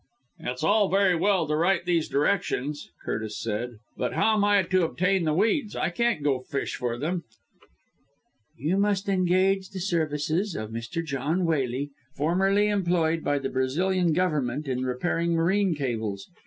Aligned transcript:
'""It's 0.39 0.63
all 0.63 0.89
very 0.89 1.15
well 1.15 1.47
to 1.47 1.55
write 1.55 1.81
all 1.81 1.85
these 1.85 2.09
directions," 2.09 2.89
Curtis 3.05 3.39
said, 3.39 3.77
"but 3.95 4.13
how 4.13 4.33
am 4.35 4.43
I 4.43 4.63
to 4.63 4.83
obtain 4.83 5.25
the 5.25 5.33
weeds? 5.35 5.75
I 5.75 5.91
can't 5.91 6.23
go 6.23 6.37
and 6.37 6.47
fish 6.47 6.75
for 6.75 6.97
them." 6.97 7.23
"You 8.57 8.77
must 8.77 9.07
engage 9.07 9.69
the 9.69 9.79
services 9.79 10.55
of 10.55 10.71
Mr. 10.71 11.05
John 11.05 11.45
Waley, 11.45 11.91
formerly 12.15 12.67
employed 12.67 13.23
by 13.23 13.37
the 13.37 13.49
Brazilian 13.49 14.11
Government 14.11 14.67
in 14.67 14.85
repairing 14.85 15.33
marine 15.35 15.75
cables. 15.75 16.27